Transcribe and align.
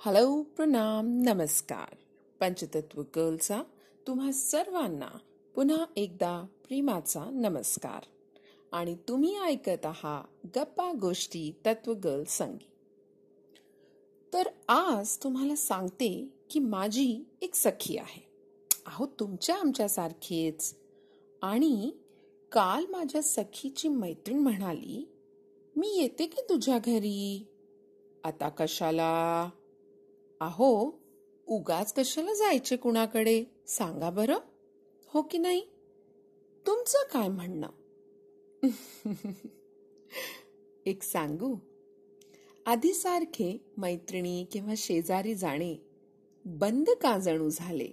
Hello 0.00 0.42
प्रणाम 0.42 1.22
नमस्कार. 1.22 1.96
पंचतत्व 2.40 3.00
गर्लचा 3.00 3.62
तुम्हा 4.06 4.32
सर्वांना 4.32 5.18
पुन्हा 5.54 5.84
एकदा 5.96 6.46
प्रेमाचा 6.68 7.24
नमस्कार. 7.24 8.02
आणि 8.72 8.96
तुम्ही 9.08 9.38
ऐकत 9.40 9.86
आहात 9.86 10.46
गप्पा 10.56 10.92
गोष्टी 11.00 11.52
तत्व 11.66 11.92
गर्ल 11.92 12.22
संगी. 12.24 12.70
तर 14.32 14.48
आज 14.68 15.16
तुम्हाला 15.16 15.56
सांगते 15.56 16.28
की 16.50 16.60
माझी 16.60 17.22
एक 17.42 17.54
सखी 17.54 17.96
आहे. 17.96 18.28
अहो 18.86 19.06
तुमच्या 19.06 19.56
आमच्यासारखीच. 19.56 20.74
आणि 21.42 21.90
काल 22.52 22.86
माझ्या 22.86 23.22
सखीची 23.22 23.88
मैत्रीण 23.88 24.38
म्हणाली 24.38 25.08
मी 25.76 25.88
येते 25.96 26.26
की 26.26 26.42
तुझ्या 26.48 26.78
घरी? 26.78 27.46
आता 28.24 28.48
कशाला? 28.48 29.50
अहो 30.40 31.00
उगाच 31.46 31.92
कशाला 31.92 32.34
जायचे 32.34 32.76
कुणाकडे? 32.76 33.44
सांगा 33.66 34.10
बरं. 34.10 34.38
हो 35.06 35.22
की 35.22 35.38
नाही? 35.38 35.68
तुमचं 36.66 36.98
काय 37.12 37.28
म्हणणं? 37.28 37.68
एक 40.86 41.02
सांगू. 41.02 41.56
आधी 42.66 42.94
सारखे 42.94 43.64
मैत्रिणी 43.76 44.46
किंवा 44.52 44.74
शेजारी 44.76 45.34
जाणे 45.34 45.76
बंद 46.44 46.90
का 46.90 47.18
जणू 47.18 47.48
झाले? 47.48 47.88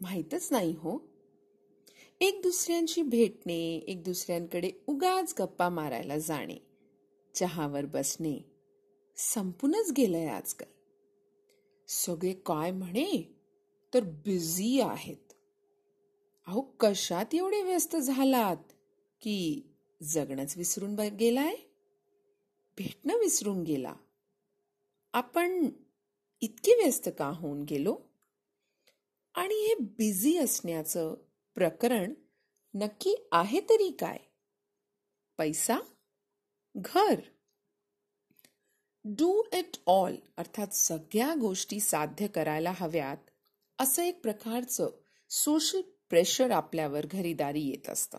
माहीतच 0.00 0.48
नाही 0.50 0.72
हो. 0.72 0.98
एक 2.20 2.40
दुसऱ्यांशी 2.42 3.02
भेटणे 3.02 3.76
एक 3.76 4.04
दुसऱ्यांकडे 4.04 4.70
उगाच 4.86 5.34
गप्पा 5.38 5.68
मारायला 5.68 6.18
जाणे 6.18 6.56
चहावर 7.34 7.86
बसणे 7.86 8.50
संपूनच 9.16 9.92
गेलंय 9.96 10.26
आजकाल. 10.26 10.77
सगळे 11.88 12.32
काय 12.32 12.70
म्हणे? 12.70 13.36
तर 13.94 14.00
बिझी 14.04 14.80
आहेत. 14.80 15.32
अहो 16.46 16.60
कशात 16.60 17.34
एवढे 17.34 17.62
व्यस्त 17.62 17.96
झालात? 17.96 18.72
की 19.20 19.62
जगणंच 20.02 20.56
विसरून 20.56 20.94
गेलाय? 20.94 21.56
भेटणं 22.78 23.18
विसरून 23.18 23.62
गेला. 23.62 23.94
आपण 25.12 25.70
इतके 26.40 26.72
व्यस्त 26.72 27.08
का 27.18 27.28
होऊन 27.28 27.62
गेलो? 27.62 27.96
आणि 29.34 29.54
हे 29.54 29.74
बिझी 29.74 30.38
असण्याचं 30.38 31.14
प्रकरण 31.54 32.14
नक्की 32.74 33.14
आहे 33.32 33.60
तरी 33.60 33.90
काय? 33.90 34.18
पैसा? 35.38 35.78
घर? 36.76 37.20
डू 39.10 39.42
इट 39.52 39.76
ऑल 39.86 40.16
अर्थात 40.36 40.66
सगळ्या 40.66 41.34
गोष्टी 41.34 41.80
साध्य 41.80 42.26
करायला 42.26 42.72
हव्यात 42.76 43.16
असं 43.78 44.02
एक 44.02 44.22
प्रकारचं 44.22 44.90
सोशल 45.28 45.80
प्रेशर 45.80 46.50
आपल्यावर 46.50 47.06
घरीदारी 47.06 47.60
येत 47.60 47.88
असतं. 47.88 48.18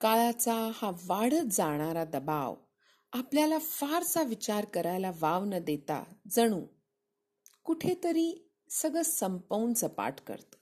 काळाचा 0.00 0.70
हा 0.74 0.90
वाढत 1.06 1.52
जाणारा 1.52 2.04
दबाव 2.04 2.54
आपल्याला 3.12 3.58
फारसा 3.58 4.22
विचार 4.22 4.64
करायला 4.64 5.12
वाव 5.20 5.44
न 5.44 5.58
देता 5.58 6.04
जणू 6.30 6.66
कुठेतरी 7.64 8.50
सगळं 8.70 9.02
संपवून 9.02 9.74
सपाट 9.74 10.20
करतं. 10.20 10.56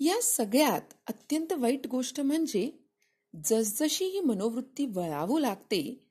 या 0.00 0.22
सगळ्यात 0.22 0.94
अत्यंत 1.06 1.52
वाईट 1.52 1.86
गोष्ट 1.86 2.20
म्हणजे 2.20 2.70
जसजशी 3.44 4.04
ही 4.04 4.20
मनोवृत्ती 4.20 4.86
वळावू 4.86 5.38
लागते 5.38 6.03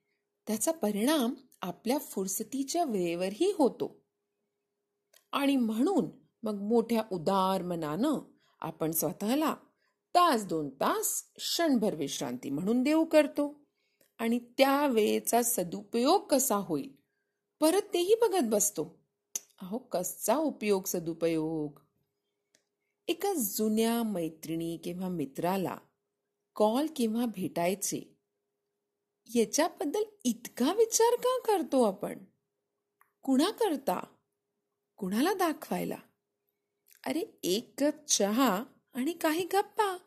त्याचा 0.48 0.72
परिणाम 0.72 1.34
आपल्या 1.62 1.98
फुरसतीच्या 1.98 2.84
वेळेवरही 2.84 3.54
होतो. 3.58 4.04
आणि 5.32 5.56
म्हणून 5.56 6.06
मग 6.44 6.56
मोठ्या 6.62 7.04
उदार 7.12 7.62
मनानं 7.62 8.20
आपण 8.60 8.92
स्वतःला 8.92 9.56
तास 10.16 10.46
दोन 10.46 10.70
तास 10.70 11.32
क्षणभर 11.36 11.96
विश्रांती 11.96 12.50
म्हणून 12.50 12.84
देऊ 12.84 13.06
करतो. 13.06 13.64
आणि 14.18 14.40
त्या 14.58 14.88
वेळेचा 14.88 15.42
सदुपयोग 15.42 16.28
कसा 16.28 16.56
होईल? 16.56 16.96
परत 17.60 17.82
तेही 17.94 18.16
बघत 18.22 18.44
बसतो. 18.44 19.04
अहो 19.62 19.78
कसा 19.78 20.36
उपयोग 20.36 20.84
सदुपयोग? 20.84 21.80
एका 23.08 23.34
जुन्या 23.34 24.04
मैत्रिणी 24.04 24.78
किंवा 24.78 25.08
मित्राला 25.08 25.78
कॉल 26.56 26.88
किंवा 26.96 27.26
भेटायचे 27.26 28.13
याच्याबद्दल 29.36 30.04
इतका 30.24 30.74
विचार 30.74 31.16
का 31.16 31.40
करतो 31.46 31.84
आपण? 31.84 32.18
कुणा 33.24 33.52
करता 33.52 34.06
कुणाला 34.98 35.34
दाखवायला? 35.34 35.98
अरे 37.06 37.40
एक 37.44 37.74
कप 37.78 38.06
चहा 38.06 38.64
आणि 38.94 39.14
काही 39.14 39.46
गप्पा. 39.46 39.98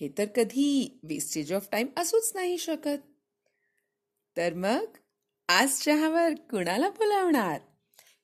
हे 0.00 0.08
तर 0.18 0.24
कधी 0.24 1.00
वेस्टेज 1.02 1.52
ऑफ 1.52 1.66
टाइम 1.72 1.86
असूच 1.96 2.32
नाही 2.34 2.58
शकत. 2.58 2.98
तर 4.36 4.54
मग 4.54 4.84
आज 5.48 5.80
चहावर 5.80 6.34
कुणाला 6.34 6.88
बोलावणार? 6.88 7.60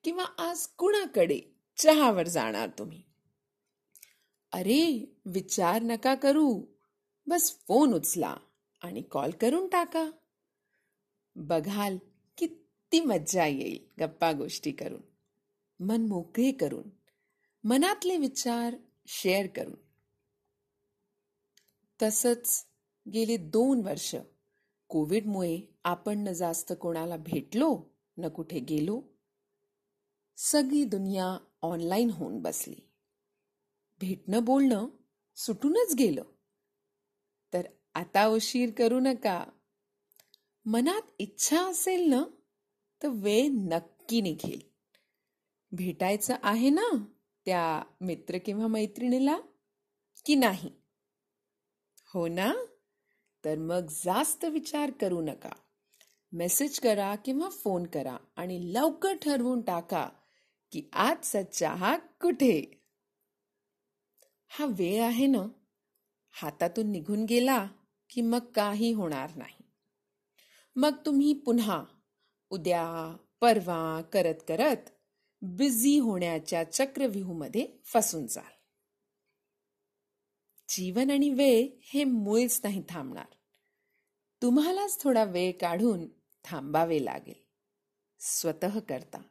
किंवा 0.04 0.24
आज 0.38 0.66
कुणाकडे 0.66 1.40
चहावर 1.76 2.28
जाणार 2.28 2.68
तुम्ही? 2.78 3.02
अरे 4.52 5.14
विचार 5.26 5.82
नका 5.82 6.14
करू. 6.14 6.62
बस 7.26 7.58
फोन 7.68 7.94
उचला 7.94 8.36
आणि 8.82 9.02
कॉल 9.02 9.30
करून 9.30 9.68
टाका. 9.68 10.10
बघाल 11.34 11.98
किती 12.38 13.00
मज्जा 13.00 13.46
येईल 13.46 13.86
गप्पा 14.00 14.32
गोष्टी 14.32 14.72
करून. 14.72 15.02
मन 15.80 16.06
मोकळे 16.06 16.52
करून 16.52 16.90
मनातले 17.64 18.16
विचार 18.16 18.76
शेअर 19.06 19.46
करून. 19.46 19.74
तसंच 22.02 22.66
गेली 23.12 23.36
दोन 23.36 23.82
वर्ष 23.84 24.16
कोविडमुळे 24.88 25.78
आपण 25.84 26.18
न 26.18 26.32
जास्त 26.32 26.72
कोणाला 26.80 27.16
भेटलो 27.16 27.84
न 28.18 28.28
कुठे 28.28 28.60
गेलो 28.60 29.02
सगळी 30.36 30.84
दुनिया 30.84 31.38
ऑनलाईन 31.62 32.10
होऊन 32.10 32.38
बसली. 32.38 32.76
भेटणं 34.00 34.44
बोलणं 34.44 34.86
सुटूनच 35.36 35.94
गेलं. 35.98 36.22
तर 37.52 37.62
आता 37.94 38.26
उशीर 38.26 38.70
करू 38.78 39.00
नका. 39.00 39.44
मनात 40.66 41.02
इच्छा 41.18 41.66
असेल 41.66 42.10
ना 42.10 42.24
तर 43.02 43.08
वेळ 43.08 43.48
नक्की 43.50 44.20
निघेल. 44.20 44.60
भेटायचं 45.72 46.36
आहे 46.42 46.70
ना 46.70 47.04
त्या 47.44 47.82
मित्र 48.00 48.38
किंवा 48.38 48.66
मैत्रिणीला 48.66 49.38
की 50.26 50.34
नाही? 50.34 50.70
हो 52.14 52.28
ना? 52.28 52.54
तर 53.44 53.58
मग 53.58 53.86
जास्त 53.90 54.44
विचार 54.44 54.90
करू 54.90 55.20
नका. 55.20 55.50
मेसेज 56.32 56.80
करा 56.80 57.14
किंवा 57.14 57.48
फोन 57.48 57.86
करा 57.86 58.16
आणि 58.36 58.74
लवकर 58.74 59.14
ठरवून 59.14 59.60
टाका 59.60 60.08
की 60.72 60.88
आजचा 60.92 61.42
चहा 61.42 61.96
कुठे? 61.96 62.82
हा 64.48 64.64
वेळ 64.64 65.02
आहे 65.02 65.26
ना? 65.26 65.42
हातातून 66.32 66.92
निघून 66.92 67.24
गेला 67.24 67.68
की 68.10 68.20
मग 68.20 68.38
काही 68.38 68.92
होणार 68.92 69.30
नाही. 69.36 69.71
मग 70.76 70.92
तुम्ही 71.06 71.32
पुन्हा 71.32 71.84
उद्या 72.50 73.16
परवा 73.40 74.02
करत 74.02 74.34
करत 74.48 74.90
बिझी 75.42 75.98
होण्याच्या 75.98 76.72
चक्रव्यूहमध्ये 76.72 77.68
फसून 77.84 78.26
जाल. 78.26 78.52
जीवन 80.68 81.10
आणि 81.10 81.30
वेळ 81.30 81.68
हे 81.82 82.04
मुळीच 82.04 82.60
नाही 82.64 82.82
थांबणार. 82.88 83.26
तुम्हालाच 84.42 85.02
थोडा 85.02 85.24
वेळ 85.24 85.52
काढून 85.60 86.06
थांबावे 86.44 87.04
लागेल. 87.04 87.42
स्वतः 88.20 88.78
करता. 88.80 89.22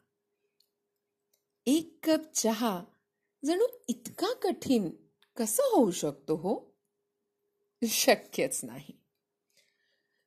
एक 1.65 1.99
कप 2.03 2.33
चहा 2.33 2.83
जणू 3.45 3.67
इतका 3.88 4.33
कठीण 4.33 4.89
कसं 5.38 5.63
होऊ 5.63 5.91
शकतो 5.91 6.35
हो? 6.35 6.71
शक्यच 7.88 8.59
नाही. 8.63 9.00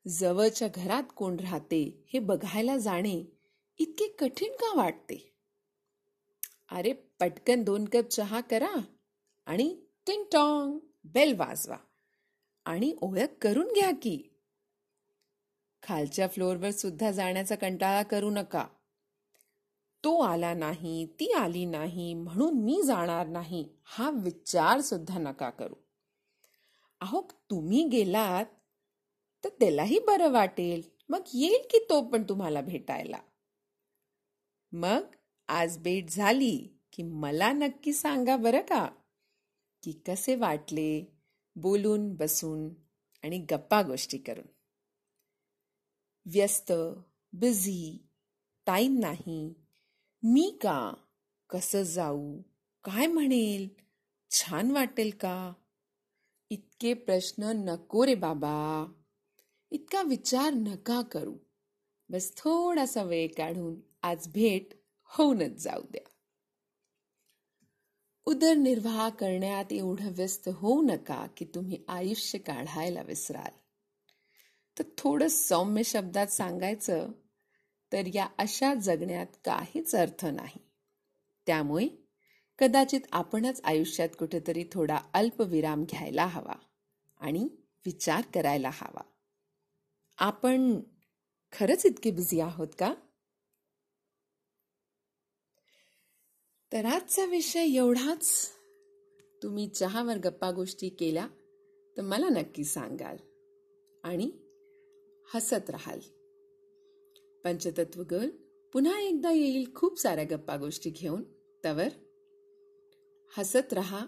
जवळच्या 0.08 0.68
घरात 0.74 1.02
कोण 1.16 1.36
राहते 1.40 2.04
हे 2.12 2.18
बघायला 2.18 2.76
जाणे 2.76 3.24
इतके 3.78 4.08
कठीण 4.08 4.52
का 4.52 4.72
वाटते? 4.76 5.34
अरे 6.70 6.92
पटकन 6.92 7.62
दोन 7.62 7.84
कप 7.84 8.08
चहा 8.08 8.40
करा 8.40 8.74
आणि 9.46 9.84
टिंग 10.06 10.24
टॉंग 10.32 10.78
बेल 11.04 11.34
वाजवा 11.36 11.76
आणि 12.64 12.94
ओळख 13.02 13.34
करून 13.42 13.72
घ्या 13.72 13.90
की. 13.90 14.30
खालच्या 15.82 16.28
फ्लोअरवर 16.28 16.70
सुद्धा 16.70 17.10
जाण्याचा 17.10 17.54
कंटाळा 17.54 18.02
करू 18.02 18.30
नका. 18.30 18.66
तो 20.04 20.20
आला 20.20 20.54
नाही 20.54 21.06
ती 21.20 21.32
आली 21.32 21.64
नाही 21.64 22.14
म्हणून 22.14 22.54
मी 22.54 22.82
जाणार 22.82 23.26
नाही 23.26 23.68
हा 23.84 24.10
विचार 24.10 24.80
सुद्धा 24.80 25.18
नका 25.18 25.50
करू. 25.50 25.74
अहो 27.00 27.28
तुम्ही 27.50 27.88
गेलात 27.88 28.44
तर 29.44 29.48
त्यालाही 29.48 29.98
बरं 29.98 30.30
वाटेल. 30.30 30.82
मग 31.08 31.22
येईल 31.34 31.66
की 31.70 31.78
तो 31.90 32.00
पण 32.08 32.22
तुम्हाला 32.22 32.60
भेटायला? 32.60 33.18
मग 34.72 35.00
आज 35.48 35.78
भेट 35.78 36.10
झाली 36.10 36.68
की 36.92 37.02
मला 37.02 37.52
नक्की 37.52 37.92
सांगा 37.92 38.36
बरं 38.36 38.60
का 38.60 38.88
की 39.82 39.92
कसे 39.92 40.34
वाटले 40.34 41.18
बोलून 41.56 42.14
बसून 42.14 42.68
आणि 43.24 43.38
गप्पा 43.38 43.82
गोष्टी 43.82 44.18
करून. 44.18 44.46
व्यस्त 46.26 46.72
बिझी 47.32 48.08
टाईम 48.66 48.98
नाही 48.98 49.54
मी 50.22 50.58
का 50.62 50.94
कसं 51.50 51.82
जाऊ 51.82 52.40
काय 52.84 53.06
म्हणेल 53.06 53.68
छान 54.30 54.70
वाटेल 54.70 55.10
का? 55.10 55.52
इतके 56.50 56.94
प्रश्न 56.94 57.42
नको 57.44 58.06
रे 58.06 58.14
बाबा. 58.14 58.86
इतका 59.74 60.02
विचार 60.02 60.50
नका 60.50 61.02
करू. 61.02 61.36
बस 62.08 62.32
थोडासा 62.36 63.02
वेळ 63.02 63.28
काढून 63.36 63.80
आज 64.02 64.28
भेट 64.28 64.68
होऊनच 65.04 65.50
जाऊ 65.50 65.82
द्या. 65.82 66.10
उदरनिर्वाह 68.24 69.08
करण्यात 69.08 69.64
एवढं 69.70 70.12
व्यस्त 70.12 70.48
होऊ 70.48 70.82
नका 70.82 71.26
की 71.36 71.44
तुम्ही 71.44 71.84
आयुष्य 71.88 72.38
काढायला 72.38 73.02
विसराल. 73.02 73.58
तर 74.78 74.84
थोडं 74.98 75.28
सौम्य 75.28 75.82
शब्दात 75.82 76.26
सांगायचं 76.26 77.08
तर 77.92 78.02
या 78.14 78.28
अशा 78.38 78.74
जगण्यात 78.74 79.26
काहीच 79.44 79.94
अर्थ 79.94 80.26
नाही. 80.26 80.60
त्यामुळे 81.46 81.88
कदाचित 82.58 83.00
आपणच 83.12 83.60
आयुष्यात 83.64 84.08
कुठेतरी 84.18 84.64
थोडा 84.72 84.98
अल्पविराम 85.14 85.84
घ्यायला 85.84 86.26
हवा 86.26 86.54
आणि 87.18 87.48
विचार 87.86 88.22
करायला 88.34 88.70
हवा. 88.72 89.02
आपण 90.16 90.80
खरंच 91.52 91.86
इतके 91.86 92.10
बिझी 92.10 92.40
आहोत 92.40 92.68
का? 92.78 92.94
तर 96.72 96.84
आजचा 96.84 97.24
विषय 97.24 97.64
एवढाच. 97.64 98.50
तुम्ही 99.42 99.68
चहावर 99.68 100.18
गप्पा 100.18 100.50
गोष्टी 100.50 100.88
केल्या 100.88 101.28
तर 101.96 102.02
मला 102.02 102.28
नक्की 102.28 102.64
सांगाल. 102.64 103.16
आणि 104.04 104.30
हसत 105.34 105.70
राहाल. 105.70 106.00
पंचतत्व 107.44 108.02
गर्ल 108.02 108.28
पुन्हा 108.72 109.00
एकदा 109.00 109.30
येईल 109.30 109.74
खूप 109.74 109.98
साऱ्या 109.98 110.24
गप्पा 110.24 110.56
गोष्टी 110.56 110.90
घेऊन. 110.90 111.24
तवर 111.64 111.88
हसत 113.38 113.72
रहा 113.72 114.06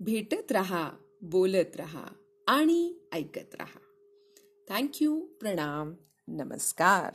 भेटत 0.00 0.52
रहा 0.52 0.92
बोलत 1.22 1.76
रहा 1.76 2.08
आणि 2.46 3.08
ऐकत 3.12 3.54
रहा. 3.54 3.89
थँक्यू 4.70 5.14
प्रणाम 5.40 5.92
नमस्कार 6.28 7.14